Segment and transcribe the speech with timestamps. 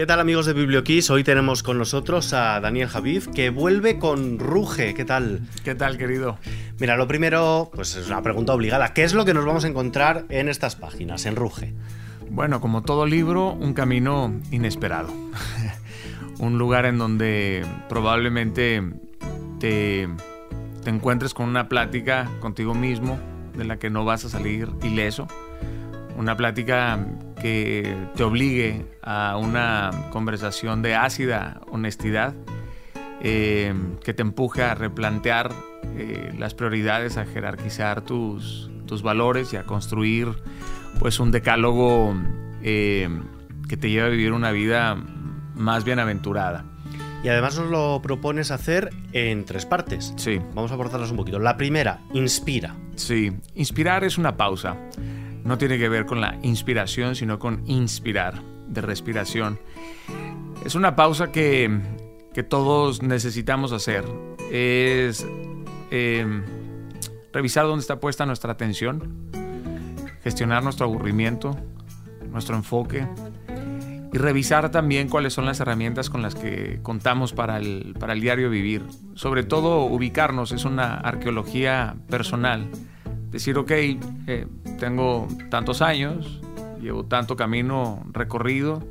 [0.00, 1.10] ¿Qué tal amigos de BiblioKiss?
[1.10, 4.94] Hoy tenemos con nosotros a Daniel Javid que vuelve con Ruge.
[4.94, 5.42] ¿Qué tal?
[5.62, 6.38] ¿Qué tal, querido?
[6.78, 8.94] Mira, lo primero, pues es una pregunta obligada.
[8.94, 11.74] ¿Qué es lo que nos vamos a encontrar en estas páginas, en Ruge?
[12.30, 15.12] Bueno, como todo libro, un camino inesperado.
[16.38, 18.82] un lugar en donde probablemente
[19.58, 20.08] te,
[20.82, 23.20] te encuentres con una plática contigo mismo
[23.54, 25.28] de la que no vas a salir ileso.
[26.16, 27.06] Una plática
[27.40, 32.34] que te obligue a una conversación de ácida honestidad,
[33.22, 33.74] eh,
[34.04, 35.52] que te empuje a replantear
[35.96, 40.28] eh, las prioridades, a jerarquizar tus, tus, valores y a construir
[40.98, 42.14] pues un decálogo
[42.62, 43.08] eh,
[43.68, 44.96] que te lleve a vivir una vida
[45.54, 46.64] más bienaventurada.
[47.22, 50.14] Y además nos lo propones hacer en tres partes.
[50.16, 50.40] Sí.
[50.54, 51.38] Vamos a abordarlas un poquito.
[51.38, 52.74] La primera, inspira.
[52.96, 54.76] Sí, inspirar es una pausa
[55.50, 59.58] no tiene que ver con la inspiración, sino con inspirar, de respiración.
[60.64, 61.80] Es una pausa que,
[62.48, 64.04] todos necesitamos hacer.
[64.52, 65.26] Es
[65.90, 66.24] eh,
[67.32, 69.28] revisar dónde está puesta nuestra atención,
[70.22, 71.56] gestionar nuestro aburrimiento,
[72.30, 73.08] nuestro enfoque
[74.12, 78.20] y revisar también cuáles son las herramientas con las que contamos para el, para el
[78.20, 78.84] diario vivir.
[79.14, 82.70] Sobre todo ubicarnos, es una arqueología personal
[83.30, 84.46] decir, ok, eh,
[84.78, 86.40] tengo tantos años,
[86.80, 88.82] llevo tanto camino recorrido,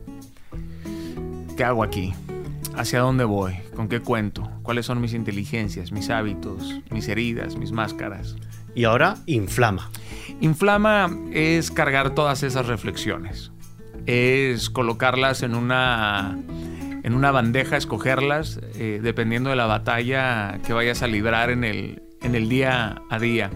[1.58, 2.14] ¿qué hago aquí?
[2.76, 3.56] ¿Hacia dónde voy?
[3.76, 4.50] ¿Con qué cuento?
[4.64, 8.38] ¿Cuáles son mis inteligencias, mis hábitos, mis heridas, mis máscaras?
[8.76, 9.90] Y ahora, inflama.
[10.40, 13.52] Inflama es cargar todas esas reflexiones.
[14.06, 16.38] Es colocarlas en una,
[17.03, 22.02] en una bandeja, escogerlas, eh, dependiendo de la batalla que vayas a librar en el,
[22.22, 23.50] en el día a día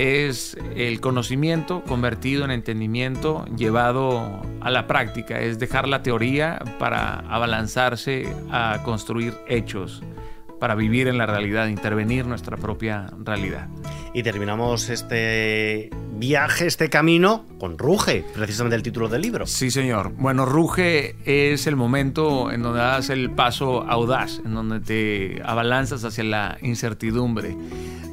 [0.00, 7.18] es el conocimiento convertido en entendimiento llevado a la práctica, es dejar la teoría para
[7.18, 10.02] abalanzarse a construir hechos,
[10.58, 13.68] para vivir en la realidad, intervenir nuestra propia realidad.
[14.12, 19.46] Y terminamos este viaje, este camino, con Ruge, precisamente el título del libro.
[19.46, 20.12] Sí, señor.
[20.16, 26.04] Bueno, Ruge es el momento en donde das el paso audaz, en donde te abalanzas
[26.04, 27.56] hacia la incertidumbre,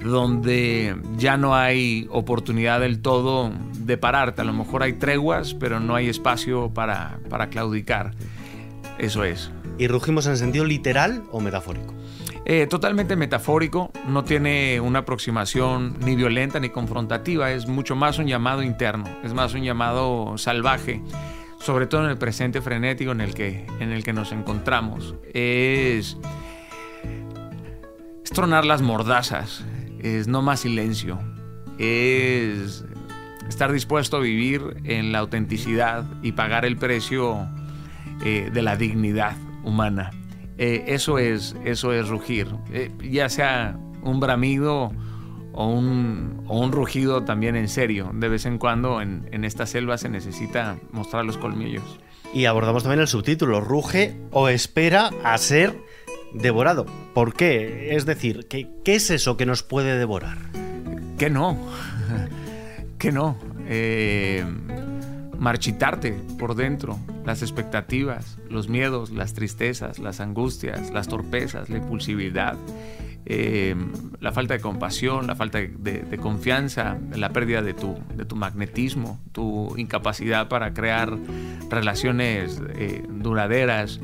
[0.04, 4.42] donde ya no hay oportunidad del todo de pararte.
[4.42, 8.14] A lo mejor hay treguas, pero no hay espacio para, para claudicar.
[9.00, 9.52] Eso es.
[9.80, 11.94] ¿Y rugimos en sentido literal o metafórico?
[12.50, 18.28] Eh, totalmente metafórico, no tiene una aproximación ni violenta ni confrontativa, es mucho más un
[18.28, 21.02] llamado interno, es más un llamado salvaje,
[21.60, 25.16] sobre todo en el presente frenético en el que, en el que nos encontramos.
[25.34, 26.16] Es,
[28.34, 29.66] tronar las mordazas,
[30.00, 31.20] es no más silencio,
[31.80, 32.86] es
[33.50, 37.46] estar dispuesto a vivir en la autenticidad y pagar el precio
[38.24, 40.12] eh, de la dignidad humana.
[40.58, 42.48] Eh, eso, es, eso es rugir.
[42.72, 44.92] Eh, ya sea un bramido
[45.54, 48.12] o un, o un, rugido también en serio.
[48.14, 52.00] De vez en cuando en, en esta selva se necesita mostrar los colmillos.
[52.34, 55.76] Y abordamos también el subtítulo, ruge o espera a ser
[56.34, 56.86] devorado.
[57.14, 57.96] ¿Por qué?
[57.96, 60.38] Es decir, ¿qué, qué es eso que nos puede devorar?
[61.18, 61.58] Que no,
[62.98, 63.38] que no.
[63.68, 64.46] Eh,
[65.40, 72.56] marchitarte por dentro, las expectativas, los miedos, las tristezas, las angustias, las torpezas, la impulsividad,
[73.26, 73.76] eh,
[74.22, 79.20] la falta de compasión, la falta de, confianza, la pérdida de tu, de tu, magnetismo,
[79.34, 81.18] tu incapacidad para crear
[81.70, 84.00] relaciones eh, duraderas,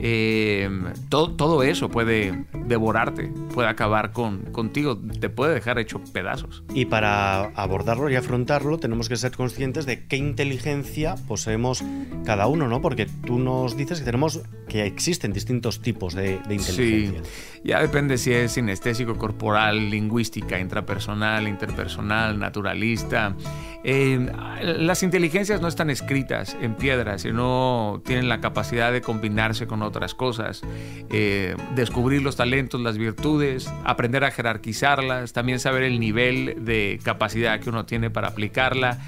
[0.00, 0.70] eh,
[1.08, 6.62] todo, todo, eso puede devorarte, puede acabar con, contigo, te puede dejar hecho pedazos.
[6.72, 11.82] Y para abordarlo y afrontarlo tenemos que ser conscientes de qué inteligencia poseemos
[12.24, 12.80] cada uno, ¿no?
[12.80, 17.22] Porque tú nos dices que tenemos que existen distintos tipos de, inteligencia.
[17.24, 23.34] Sí, ya depende si es sinestésico, corporal, lingüística, intrapersonal, interpersonal, naturalista.
[23.82, 24.30] Eh,
[24.62, 30.14] las inteligencias no están escritas en piedra, sino tienen la capacidad de combinarse con otras
[30.14, 30.62] cosas,
[31.10, 37.60] eh, descubrir los talentos, las virtudes, aprender a jerarquizarlas, también saber el nivel de capacidad
[37.60, 38.98] que uno tiene para aplicarla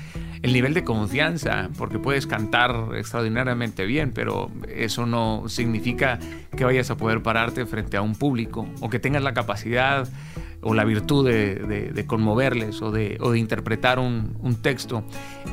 [0.43, 6.19] el nivel de confianza, porque puedes cantar extraordinariamente bien, pero eso no significa
[6.57, 10.09] que vayas a poder pararte frente a un público o que tengas la capacidad
[10.63, 15.05] o la virtud de, conmoverles o de, interpretar un, texto.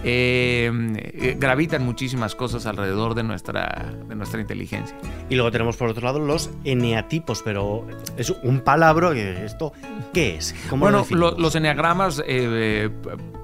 [0.03, 4.97] Eh, eh, gravitan muchísimas cosas alrededor de nuestra, de nuestra inteligencia.
[5.29, 7.87] Y luego tenemos por otro lado los eneatipos, pero
[8.17, 9.71] es un palabra, ¿esto
[10.13, 10.55] qué es?
[10.71, 12.89] bueno, los eneagramas eh,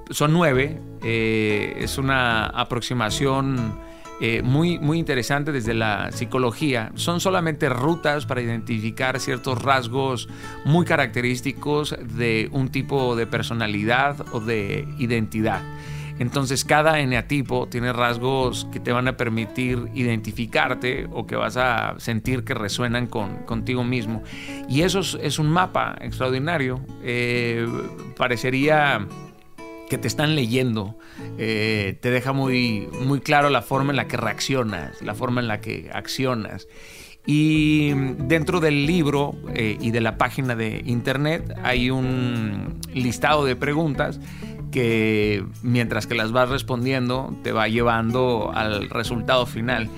[0.10, 3.80] son nueve, es una aproximación
[4.22, 6.92] eh, muy, muy interesante desde la psicología.
[6.96, 10.30] Son solamente rutas para identificar ciertos rasgos
[10.66, 15.62] muy característicos de un tipo de personalidad o de identidad.
[16.20, 21.96] Entonces cada eneatipo tiene rasgos que te van a permitir identificarte o que vas a
[21.98, 24.22] sentir que resuenan con, contigo mismo.
[24.70, 26.80] Y eso es, un mapa extraordinario.
[27.04, 27.68] Eh,
[28.16, 29.06] parecería
[29.90, 30.98] que te están leyendo,
[31.38, 35.48] eh, te deja muy, muy claro la forma en la que reaccionas, la forma en
[35.48, 36.68] la que accionas.
[37.26, 43.56] Y dentro del libro eh, y de la página de internet hay un listado de
[43.56, 44.20] preguntas
[44.72, 49.90] que mientras que las vas respondiendo te va llevando al resultado final.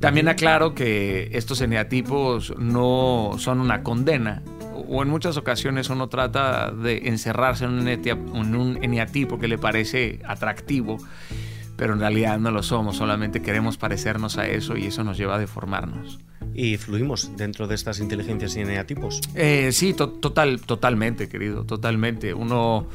[0.00, 4.42] También aclaro que estos eneatipos no son una condena,
[4.88, 10.98] o en muchas ocasiones uno trata de encerrarse en un, eneatipo que le parece atractivo,
[11.76, 15.36] pero en realidad no lo somos, solamente queremos parecernos a eso y eso nos lleva
[15.36, 16.18] a deformarnos.
[16.54, 19.20] ¿Y fluimos dentro de estas inteligencias y eneatipos?
[19.34, 22.34] Eh, sí, total, totalmente, querido, totalmente.
[22.34, 22.88] Uno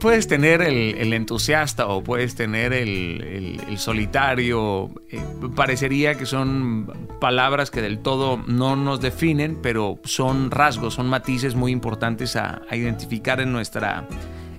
[0.00, 4.90] puedes tener el, entusiasta o puedes tener el, solitario.
[5.10, 5.20] Eh,
[5.56, 11.54] parecería que son palabras que del todo no nos definen, pero son rasgos, son matices
[11.54, 14.06] muy importantes a, identificar en nuestra,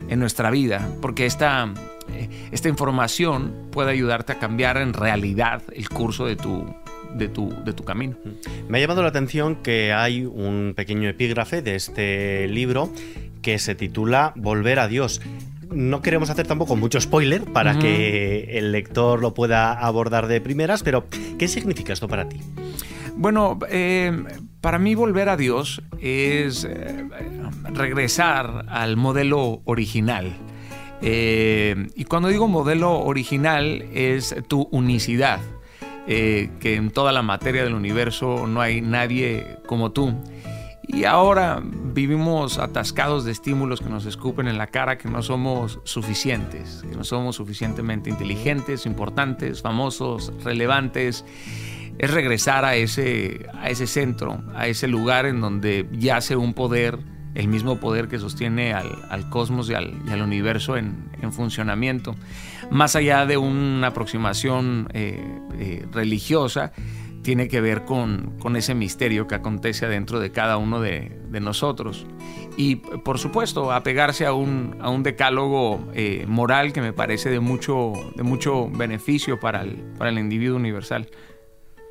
[0.10, 1.74] en nuestra vida, porque esta,
[2.12, 6.75] eh, esta información puede ayudarte a cambiar en realidad el curso de tu,
[7.15, 8.15] de tu, de tu, camino.
[8.68, 12.92] Me ha llamado la atención que hay un pequeño epígrafe de este libro
[13.42, 15.21] que se titula Volver a Dios.
[15.69, 20.83] No queremos hacer tampoco mucho spoiler para que el lector lo pueda abordar de primeras,
[20.83, 21.06] pero
[21.38, 22.39] ¿qué significa esto para ti?
[23.15, 24.24] Bueno, eh,
[24.62, 27.07] para mí volver a Dios es eh,
[27.74, 30.33] regresar al modelo original.
[31.01, 35.39] Eh, y cuando digo modelo original es tu unicidad,
[36.08, 40.14] que en toda la materia del universo no hay nadie como tú.
[40.86, 45.80] Y ahora vivimos atascados de estímulos que nos escupen en la cara que no somos
[45.86, 51.24] suficientes, que no somos suficientemente inteligentes, importantes, famosos, relevantes.
[51.98, 57.00] Es regresar a ese, a ese centro, a ese lugar en donde yace un poder,
[57.34, 62.16] el mismo poder que sostiene al, cosmos y al, universo en, funcionamiento.
[62.74, 65.24] Más allá de una aproximación eh,
[65.60, 66.72] eh, religiosa,
[67.22, 72.08] tiene que ver con, ese misterio que acontece adentro de cada uno de, nosotros.
[72.58, 77.40] Y por supuesto, apegarse a un, a un decálogo eh, moral que me parece de
[77.40, 81.12] mucho, de mucho beneficio para el, para el individuo universal.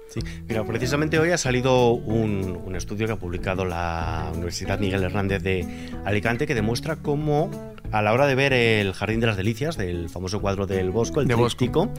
[0.09, 0.19] Sí,
[0.49, 5.45] mira, precisamente hoy ha salido un, un, estudio que ha publicado la Universidad Miguel Hernández
[5.45, 5.65] de
[6.05, 7.51] Alicante que demuestra cómo
[7.93, 11.21] a la hora de ver el Jardín de las Delicias, del famoso cuadro del Bosco,
[11.21, 11.91] el de tríptico,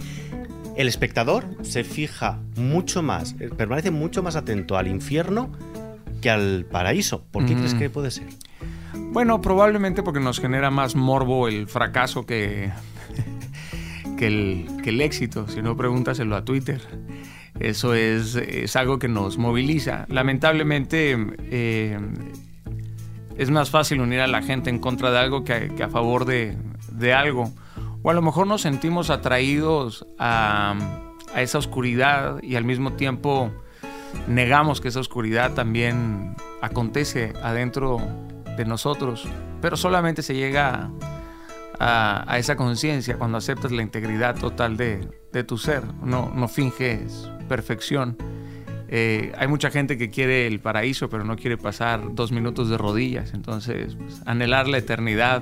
[0.75, 5.51] el espectador se fija mucho más, eh, permanece mucho más atento al infierno
[6.21, 7.23] que al paraíso.
[7.31, 7.79] ¿Por qué crees mm.
[7.79, 8.25] que puede ser?
[8.95, 12.71] Bueno, probablemente porque nos genera más morbo el fracaso que,
[14.17, 15.47] que, el, éxito.
[15.47, 16.81] Si no, pregúntaselo a Twitter.
[17.59, 20.07] Eso es, algo que nos moviliza.
[20.09, 21.15] Lamentablemente,
[21.51, 21.99] eh,
[23.37, 26.57] es más fácil unir a la gente en contra de algo que, a favor de,
[27.13, 27.51] algo.
[28.01, 30.75] O a lo mejor nos sentimos atraídos a,
[31.35, 33.51] esa oscuridad y al mismo tiempo
[34.27, 37.97] negamos que esa oscuridad también acontece adentro
[38.55, 39.27] de nosotros,
[39.61, 40.91] pero solamente se llega
[41.79, 45.07] a, esa conciencia cuando aceptas la integridad total de,
[45.47, 48.17] tu ser, no finges perfección.
[48.95, 52.77] Eh, hay mucha gente que quiere el paraíso, pero no quiere pasar dos minutos de
[52.77, 53.33] rodillas.
[53.33, 55.41] Entonces, pues, anhelar la eternidad.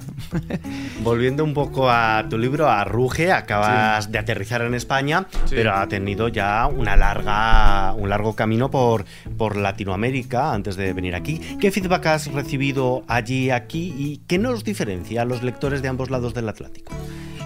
[1.04, 5.86] Volviendo un poco a tu libro, a Ruge, acabas de aterrizar en España, pero ha
[5.90, 9.04] tenido ya una larga, un largo camino por,
[9.38, 11.42] por Latinoamérica antes de venir aquí.
[11.60, 16.10] ¿Qué feedback has recibido allí, aquí y qué nos diferencia a los lectores de ambos
[16.10, 16.94] lados del Atlántico?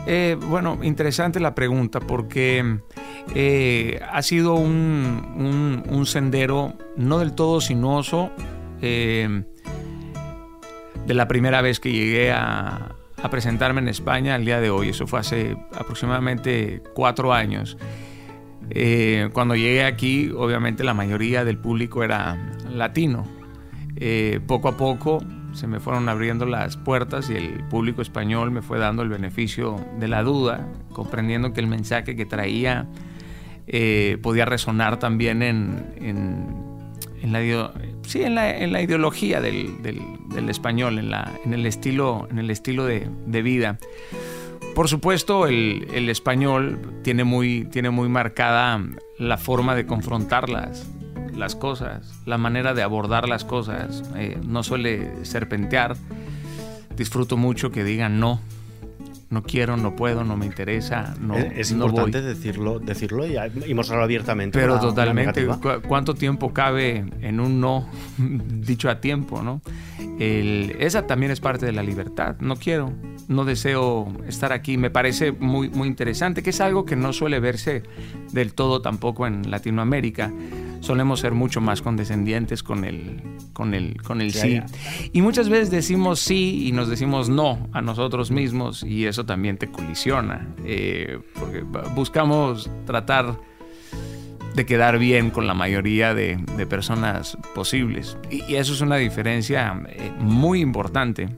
[0.08, 2.80] Eh, bueno, interesante la pregunta porque
[3.34, 8.32] eh, ha sido un, sendero no del todo sinuoso.
[8.82, 9.44] Eh,
[11.08, 12.92] de la primera vez que llegué a,
[13.32, 17.76] presentarme en España al día de hoy, eso fue hace aproximadamente cuatro años.
[19.34, 22.38] cuando llegué aquí, obviamente la mayoría del público era
[22.70, 23.26] latino.
[24.46, 25.24] poco a poco
[25.56, 29.78] se me fueron abriendo las puertas y el público español me fue dando el beneficio
[30.00, 32.88] de la duda, comprendiendo que el mensaje que traía
[33.68, 37.72] eh, podía resonar también en, en, la,
[38.04, 42.38] sí, en, la, en la ideología del, del, español, en, la, en, el estilo, en
[42.38, 43.78] el estilo de, de vida.
[44.76, 48.86] Por supuesto, el, el, español tiene muy, tiene muy marcada
[49.18, 50.86] la forma de confrontar las,
[51.36, 54.04] las cosas, la manera de abordar las cosas.
[54.16, 55.96] Eh, no suele serpentear.
[56.96, 58.40] Disfruto mucho que digan no,
[59.30, 62.30] no quiero, no puedo, no me interesa, no Es, no importante voy.
[62.30, 63.36] decirlo, decirlo y,
[63.68, 64.58] y mostrarlo abiertamente.
[64.58, 65.46] Pero totalmente.
[65.46, 69.62] ¿cu- ¿cuánto tiempo cabe en un no dicho a tiempo, no?
[70.20, 72.38] El- esa también es parte de la libertad.
[72.40, 72.94] No quiero,
[73.28, 74.78] no deseo estar aquí.
[74.78, 77.84] Me parece muy, muy interesante, que es algo que no suele verse
[78.32, 80.32] del todo tampoco en Latinoamérica.
[80.86, 83.20] Solemos ser mucho más condescendientes con el,
[83.54, 84.62] con el, con el sí.
[85.14, 89.58] Y muchas veces decimos sí y nos decimos no a nosotros mismos y eso también
[89.58, 90.48] te colisiona.
[90.64, 91.64] eh, porque
[91.96, 93.36] buscamos tratar
[94.54, 98.16] de quedar bien con la mayoría de, de personas posibles.
[98.30, 101.30] Y, y eso es una diferencia eh, muy importante.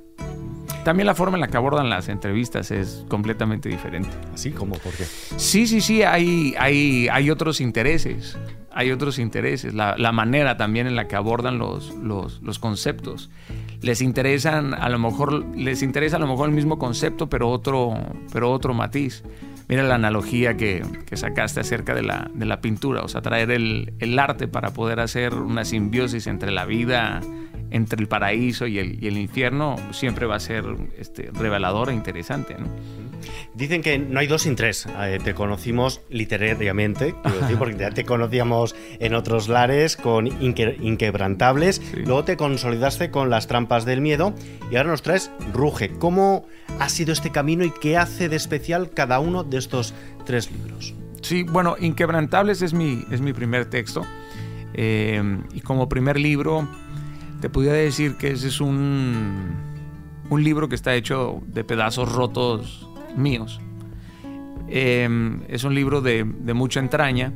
[0.84, 4.10] También la forma en la que abordan las entrevistas es completamente diferente.
[4.34, 5.04] Así como porque.
[5.38, 8.38] Sí, sí, sí, hay, hay, hay otros intereses.
[8.78, 9.74] Hay otros intereses.
[9.74, 13.32] La, la manera también en la que abordan los, los, los conceptos.
[13.82, 17.96] Les interesan, a lo mejor, les interesa a lo mejor el mismo concepto, pero otro,
[18.32, 19.24] pero otro matiz.
[19.68, 23.50] Mira la analogía que, que sacaste acerca de la, de la pintura, o sea, traer
[23.50, 27.22] el, el arte para poder hacer una simbiosis entre la vida,
[27.72, 30.64] entre el paraíso y el, y el infierno, siempre va a ser
[30.98, 32.56] este, revelador e interesante.
[32.58, 32.68] ¿no?
[33.54, 34.88] Dicen que no hay dos sin tres.
[35.02, 40.78] Eh, te conocimos literariamente, quiero decir, porque ya te conocíamos en otros lares con Inque-
[40.82, 41.82] Inquebrantables.
[41.96, 44.34] Luego te consolidaste con Las Trampas del Miedo
[44.72, 45.90] y ahora nos traes Ruge.
[45.98, 46.46] ¿Cómo
[46.80, 49.94] ha sido este camino y qué hace de especial cada uno de estos
[50.26, 50.94] tres libros?
[51.22, 54.06] Sí, bueno, Inquebrantables es mi, es mi primer texto.
[54.76, 55.22] Eh,
[55.54, 56.68] y como primer libro,
[57.40, 59.56] te podría decir que ese es un,
[60.30, 63.60] un libro que está hecho de pedazos rotos míos.
[64.70, 65.08] Eh,
[65.48, 67.34] es un libro de, de mucha entraña.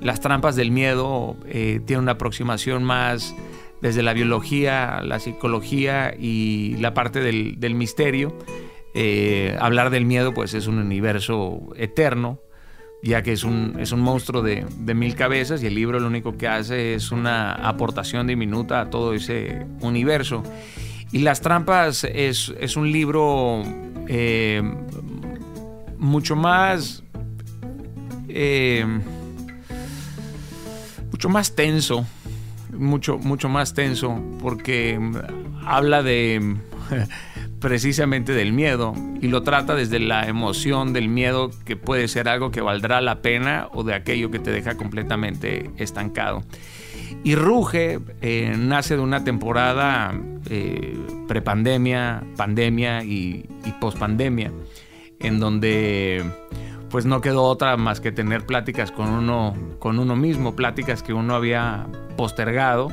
[0.00, 3.34] Las trampas del miedo eh, tiene una aproximación más
[3.80, 8.36] desde la biología, la psicología y la parte del, del misterio.
[8.94, 12.40] Eh, hablar del miedo pues es un universo eterno,
[13.02, 16.06] ya que es un, es un monstruo de, de mil cabezas y el libro lo
[16.06, 20.42] único que hace es una aportación diminuta a todo ese universo.
[21.10, 23.62] Y Las Trampas es, es un libro
[24.08, 24.62] eh,
[25.98, 27.02] mucho más...
[28.28, 28.86] eh,
[31.10, 32.06] mucho más tenso,
[32.72, 34.98] mucho, mucho más tenso, porque
[35.64, 36.56] habla de
[37.62, 42.50] precisamente del miedo y lo trata desde la emoción del miedo que puede ser algo
[42.50, 46.42] que valdrá la pena o de aquello que te deja completamente estancado.
[47.22, 50.12] Y Ruge eh, nace de una temporada
[50.50, 54.50] eh, prepandemia, pandemia y, y pospandemia,
[55.20, 56.24] en donde
[56.90, 61.12] pues no quedó otra más que tener pláticas con uno, con uno mismo, pláticas que
[61.12, 62.88] uno había postergado.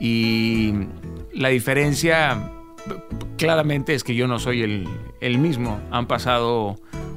[0.00, 0.72] Y
[1.34, 2.50] la diferencia
[3.40, 4.86] claramente es que yo no soy el,
[5.20, 5.80] el mismo.
[5.90, 6.76] Han pasado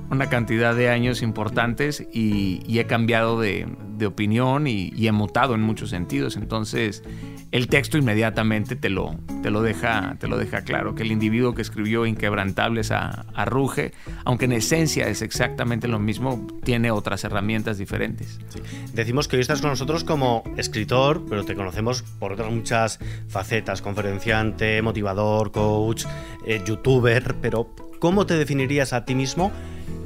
[0.10, 3.68] una cantidad de años importantes y, he cambiado de,
[4.06, 6.36] opinión y, y, he mutado en muchos sentidos.
[6.36, 7.04] Entonces,
[7.54, 11.54] el texto inmediatamente te lo, te lo, deja, te lo deja claro, que el individuo
[11.54, 13.92] que escribió Inquebrantables a, Ruge,
[14.26, 18.40] aunque en esencia es exactamente lo mismo, tiene otras herramientas diferentes.
[18.96, 23.84] Decimos que hoy estás con nosotros como escritor, pero te conocemos por otras muchas facetas,
[23.84, 26.06] conferenciante, motivador, coach,
[26.48, 27.70] eh, youtuber, pero
[28.00, 29.52] ¿cómo te definirías a ti mismo?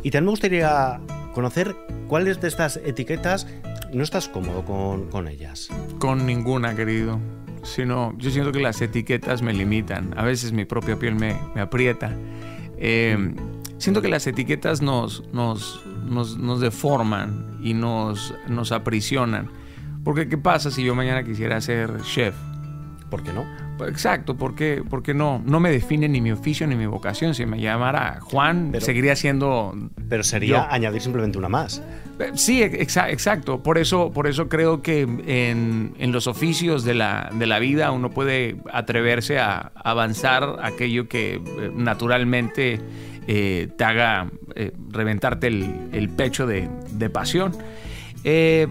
[0.08, 1.02] Y también me gustaría
[1.34, 1.76] conocer
[2.08, 3.46] cuáles de estas etiquetas
[3.92, 5.68] no estás cómodo con, con ellas.
[6.00, 7.20] Con ninguna, querido.
[7.64, 10.18] Sino, yo siento que las etiquetas me limitan.
[10.18, 12.16] A veces mi propia piel me, me aprieta.
[12.78, 13.36] Eh,
[13.80, 19.50] siento que las etiquetas nos, nos, nos, nos deforman y nos, nos aprisionan.
[20.06, 22.34] Porque, ¿qué pasa si yo mañana quisiera ser chef?
[23.10, 23.44] ¿Por qué no?
[23.86, 27.34] Exacto, porque, porque no, no me define ni mi oficio ni mi vocación.
[27.34, 29.76] Si me llamara Juan, pero, seguiría siendo.
[30.10, 30.68] Pero sería yo.
[30.70, 31.84] añadir simplemente una más.
[32.34, 33.62] Sí, exa exacto.
[33.62, 37.92] Por eso, por eso creo que en, en los oficios de la, de la, vida
[37.92, 41.42] uno puede atreverse a avanzar aquello que eh,
[41.76, 42.80] naturalmente
[43.28, 47.54] eh, te haga eh, reventarte el, el pecho de, de pasión.
[48.24, 48.68] Eh,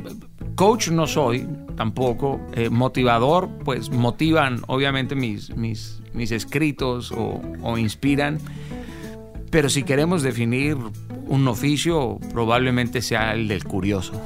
[0.56, 1.46] coach no soy
[1.76, 2.40] tampoco.
[2.54, 8.38] Eh, motivador, pues motivan obviamente mis, mis, mis escritos o, o, inspiran.
[9.50, 10.76] Pero si queremos definir
[11.26, 14.20] un oficio, probablemente sea el del curioso.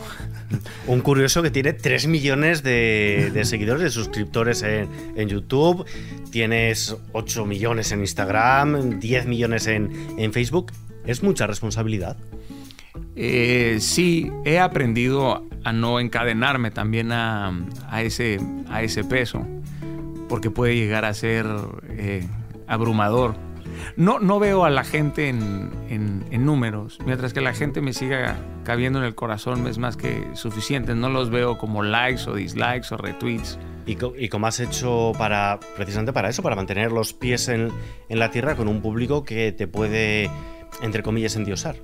[0.86, 5.84] Un curioso que tiene 3 millones de, de seguidores, de suscriptores en, en, YouTube.
[6.30, 10.72] Tienes 8 millones en Instagram, 10 millones en, en Facebook
[11.06, 12.16] ¿Es mucha responsabilidad?
[13.16, 17.52] Eh, sí, he aprendido a no encadenarme también a,
[18.02, 18.38] ese,
[18.68, 19.46] a ese peso,
[20.28, 21.46] porque puede llegar a ser
[21.88, 22.26] eh,
[22.66, 23.34] abrumador.
[23.96, 25.70] No, no veo a la gente en,
[26.44, 30.94] números, mientras que la gente me siga cabiendo en el corazón es más que suficiente.
[30.94, 33.58] No los veo como likes o dislikes o retweets.
[33.86, 37.70] ¿Y, y cómo has hecho para, precisamente para eso, para mantener los pies en,
[38.08, 40.30] en la tierra con un público que te puede,
[40.82, 41.76] entre comillas, endiosar?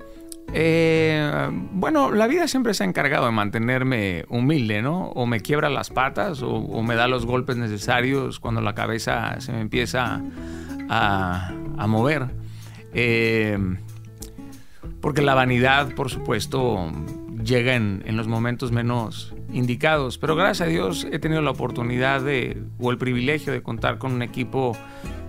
[0.53, 5.09] Eh, bueno, la vida siempre se ha encargado de mantenerme humilde, ¿no?
[5.09, 9.53] O me quiebra las patas o, me da los golpes necesarios cuando la cabeza se
[9.53, 10.23] me empieza
[10.89, 11.53] a,
[11.87, 12.27] mover.
[12.95, 13.59] Eh,
[15.01, 16.91] porque la vanidad, por supuesto,
[17.45, 20.19] llega en, en, los momentos menos indicados.
[20.19, 24.13] Pero gracias a Dios he tenido la oportunidad de, o el privilegio de contar con
[24.13, 24.77] un equipo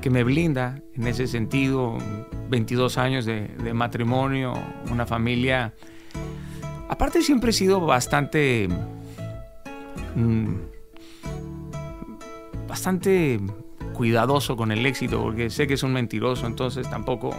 [0.01, 1.97] que me blinda en ese sentido.
[2.49, 4.53] 22 años de, matrimonio,
[4.91, 5.73] una familia.
[6.89, 8.69] Aparte siempre he sido bastante...
[10.15, 10.55] Mm,
[12.67, 13.39] bastante
[13.93, 17.35] cuidadoso con el éxito, porque sé que es un mentiroso, entonces tampoco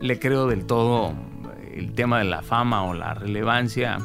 [0.00, 1.14] le creo del todo
[1.72, 3.98] el tema de la fama o la relevancia.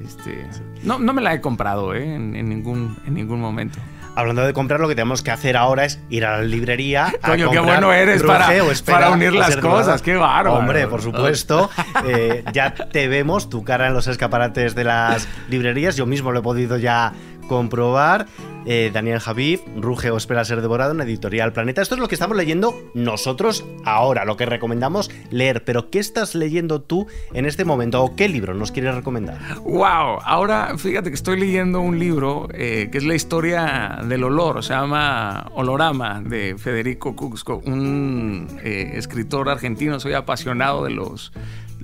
[0.00, 0.46] Este,
[0.84, 2.14] no, no me la he comprado ¿eh?
[2.14, 3.78] en, ningún, en ningún momento
[4.16, 7.14] hablando de comprar, lo que tenemos que hacer ahora es ir a la librería.
[7.22, 8.48] Coño, qué bueno eres para,
[8.86, 10.54] para, unir las cosas, qué bárbaro.
[10.54, 11.70] Hombre, por supuesto.
[12.04, 15.96] Eh, ya te vemos tu cara en los escaparates de las librerías.
[15.96, 17.12] Yo mismo lo he podido ya
[17.48, 18.26] comprobar.
[18.66, 21.82] Eh, Daniel Javid, Ruge o Espera ser devorado en Editorial Planeta.
[21.82, 25.64] Esto es lo que estamos leyendo nosotros ahora, lo que recomendamos leer.
[25.64, 29.38] Pero ¿qué estás leyendo tú en este momento o qué libro nos quieres recomendar?
[29.62, 30.18] ¡Wow!
[30.24, 34.72] Ahora fíjate que estoy leyendo un libro eh, que es la historia del olor, se
[34.72, 40.00] llama Olorama de Federico Cuxco, un eh, escritor argentino.
[40.00, 41.32] Soy apasionado de los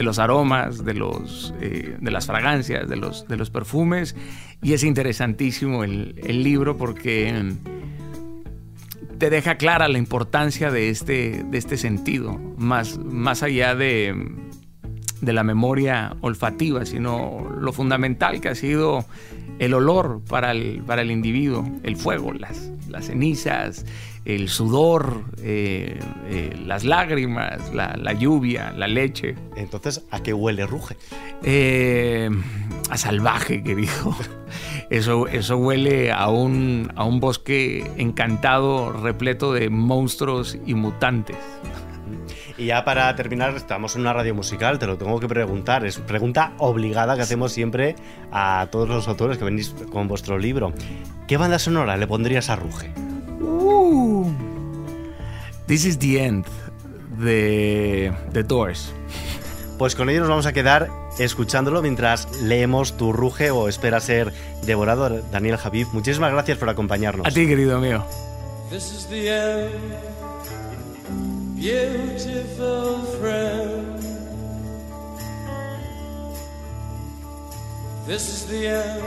[0.02, 4.16] de los aromas, de, los, eh, de las fragancias, de los, de los perfumes.
[4.60, 11.56] Y es interesantísimo el, libro porque mm, te deja clara la importancia de este, de
[11.56, 14.12] este sentido, más, más allá de,
[15.20, 19.04] de la memoria olfativa, sino lo fundamental que ha sido
[19.60, 23.86] el olor para el, para el individuo, el fuego, las, las cenizas,
[24.24, 29.34] el sudor, eh, eh, las lágrimas, la, lluvia, la leche.
[29.56, 30.96] Entonces, ¿a qué huele Ruge?
[31.42, 32.30] Eh,
[32.90, 34.16] a salvaje, querido.
[34.90, 41.38] Eso, eso huele a un, a un bosque encantado, repleto de monstruos y mutantes.
[42.58, 45.86] Y ya para terminar, estamos en una radio musical, te lo tengo que preguntar.
[45.86, 47.96] Es pregunta obligada que hacemos siempre
[48.30, 50.74] a todos los autores que venís con vuestro libro.
[51.26, 52.92] ¿Qué banda sonora le pondrías a Ruge?
[53.42, 54.30] Uh,
[55.66, 56.46] this is the end
[57.18, 58.92] de The Doors.
[59.78, 64.32] Pues con ello nos vamos a quedar escuchándolo mientras leemos tu ruge o espera ser
[64.64, 65.88] devorado, Daniel Javid.
[65.92, 67.26] Muchísimas gracias por acompañarnos.
[67.26, 68.04] A ti, querido mío.
[68.70, 69.70] This is the end,
[71.56, 74.00] beautiful friend.
[78.06, 79.02] This is the end,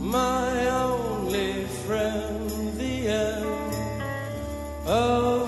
[0.00, 0.68] my
[1.88, 3.46] from the end
[4.84, 5.47] of